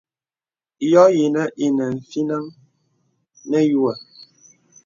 [0.91, 2.43] Yɔ̄ yìnə̀ inə fínaŋ
[3.49, 3.97] nə̀ yùə̀ə̀.